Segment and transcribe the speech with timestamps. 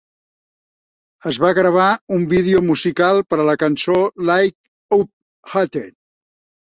[1.31, 3.99] Es va gravar un vídeo musical per a la cançó
[4.31, 5.07] "Light Up
[5.63, 5.79] Ahead".